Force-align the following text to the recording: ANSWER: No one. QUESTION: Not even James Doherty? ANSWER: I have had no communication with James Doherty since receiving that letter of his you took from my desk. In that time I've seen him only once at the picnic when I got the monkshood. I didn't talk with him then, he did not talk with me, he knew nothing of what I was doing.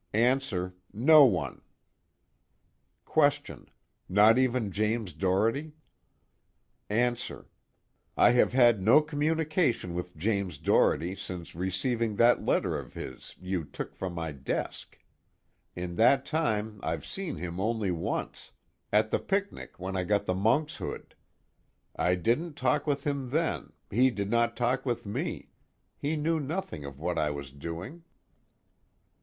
ANSWER: 0.15 0.73
No 0.93 1.25
one. 1.25 1.61
QUESTION: 3.05 3.69
Not 4.09 4.39
even 4.39 4.71
James 4.71 5.13
Doherty? 5.13 5.73
ANSWER: 6.89 7.47
I 8.17 8.31
have 8.31 8.51
had 8.51 8.81
no 8.81 9.01
communication 9.03 9.93
with 9.93 10.17
James 10.17 10.57
Doherty 10.57 11.13
since 11.13 11.53
receiving 11.53 12.15
that 12.15 12.43
letter 12.43 12.79
of 12.79 12.95
his 12.95 13.35
you 13.39 13.63
took 13.63 13.93
from 13.93 14.13
my 14.13 14.31
desk. 14.31 14.97
In 15.75 15.93
that 15.97 16.25
time 16.25 16.79
I've 16.81 17.05
seen 17.05 17.35
him 17.35 17.59
only 17.59 17.91
once 17.91 18.53
at 18.91 19.11
the 19.11 19.19
picnic 19.19 19.77
when 19.79 19.95
I 19.95 20.03
got 20.03 20.25
the 20.25 20.33
monkshood. 20.33 21.13
I 21.95 22.15
didn't 22.15 22.55
talk 22.55 22.87
with 22.87 23.05
him 23.05 23.29
then, 23.29 23.71
he 23.91 24.09
did 24.09 24.31
not 24.31 24.57
talk 24.57 24.83
with 24.83 25.05
me, 25.05 25.49
he 25.95 26.15
knew 26.15 26.39
nothing 26.39 26.85
of 26.85 26.97
what 26.99 27.19
I 27.19 27.29
was 27.29 27.51
doing. 27.51 28.03